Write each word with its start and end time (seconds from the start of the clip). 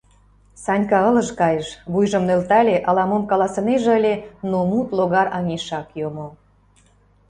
Санька 0.63 0.97
ылыж 1.09 1.29
кайыш, 1.39 1.67
вуйжым 1.91 2.23
нӧлтале, 2.27 2.77
ала-мом 2.89 3.23
каласынеже 3.31 3.91
ыле, 3.99 4.15
но 4.49 4.59
мут 4.69 4.87
логар 4.97 5.27
аҥешак 5.37 5.87
йомо. 5.99 6.27